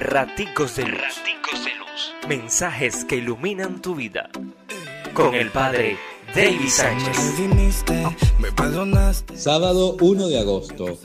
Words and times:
Raticos 0.00 0.76
de 0.76 0.84
Luz. 0.84 1.02
Raticos 1.02 1.62
de 1.62 1.70
Luz. 1.76 2.14
Mensajes 2.26 3.04
que 3.04 3.16
iluminan 3.16 3.82
tu 3.82 3.94
vida. 3.94 4.30
Con 5.12 5.34
el 5.34 5.50
Padre 5.50 5.98
David 6.34 6.68
Sánchez. 6.68 7.34
Sábado 9.34 9.98
1 10.00 10.28
de 10.28 10.38
agosto. 10.38 10.98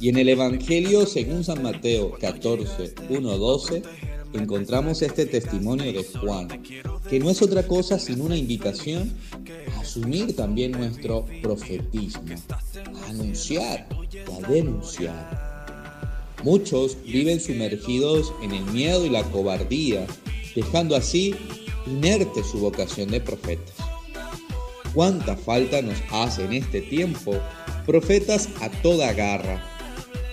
Y 0.00 0.10
en 0.10 0.18
el 0.18 0.28
Evangelio 0.28 1.06
según 1.06 1.44
San 1.44 1.62
Mateo 1.62 2.12
14, 2.20 2.94
1, 3.08 3.38
12, 3.38 3.82
encontramos 4.34 5.00
este 5.00 5.24
testimonio 5.24 5.90
de 5.90 6.04
Juan, 6.04 6.62
que 7.08 7.18
no 7.18 7.30
es 7.30 7.40
otra 7.40 7.66
cosa 7.66 7.98
sino 7.98 8.24
una 8.24 8.36
invitación 8.36 9.14
a 9.74 9.80
asumir 9.80 10.36
también 10.36 10.72
nuestro 10.72 11.24
profetismo, 11.40 12.34
a 13.02 13.08
anunciar, 13.08 13.86
a 13.90 14.46
denunciar. 14.46 15.53
Muchos 16.44 16.98
viven 17.06 17.40
sumergidos 17.40 18.34
en 18.42 18.52
el 18.52 18.62
miedo 18.66 19.06
y 19.06 19.08
la 19.08 19.22
cobardía, 19.22 20.06
dejando 20.54 20.94
así 20.94 21.34
inerte 21.86 22.44
su 22.44 22.58
vocación 22.58 23.10
de 23.10 23.22
profetas. 23.22 23.74
¿Cuánta 24.92 25.38
falta 25.38 25.80
nos 25.80 25.96
hace 26.12 26.44
en 26.44 26.52
este 26.52 26.82
tiempo 26.82 27.34
profetas 27.86 28.50
a 28.60 28.68
toda 28.82 29.14
garra, 29.14 29.66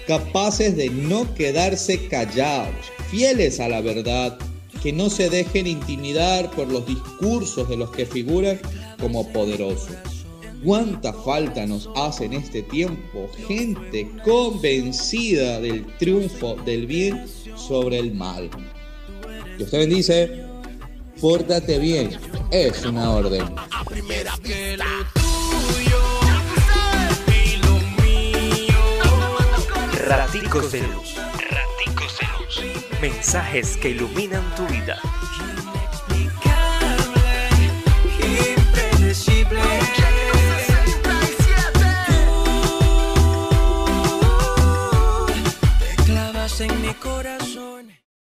capaces 0.05 0.75
de 0.75 0.89
no 0.89 1.33
quedarse 1.33 2.09
callados, 2.09 2.75
fieles 3.09 3.61
a 3.61 3.69
la 3.69 3.80
verdad, 3.80 4.38
que 4.83 4.91
no 4.91 5.09
se 5.09 5.30
dejen 5.30 5.66
intimidar 5.66 6.52
por 6.52 6.67
los 6.67 6.85
discursos 6.85 7.69
de 7.69 7.77
los 7.77 7.89
que 7.91 8.05
figuran 8.05 8.59
como 8.99 9.31
poderosos? 9.31 9.95
¿Cuánta 10.63 11.11
falta 11.11 11.65
nos 11.65 11.89
hace 11.95 12.25
en 12.25 12.33
este 12.33 12.61
tiempo 12.61 13.27
gente 13.47 14.11
convencida 14.23 15.59
del 15.59 15.88
triunfo 15.97 16.55
del 16.63 16.85
bien 16.85 17.25
sobre 17.55 17.97
el 17.97 18.13
mal? 18.13 18.47
Dios 19.58 19.71
te 19.71 19.80
bendice, 19.80 20.45
pórtate 21.19 21.80
bien, 21.80 22.11
es 22.52 22.86
una 22.86 23.09
orden. 23.09 23.55
Raticos 30.08 30.71
de 30.71 30.81
Luz. 30.81 31.16
Raticos 31.49 32.19
de 32.19 32.27
Luz. 32.38 33.02
Mensajes 33.02 33.77
que 33.77 33.89
iluminan 33.89 34.43
tu 34.55 34.67
vida. 34.67 34.99
en 46.62 46.81
mi 46.81 46.94
corazón. 46.94 47.41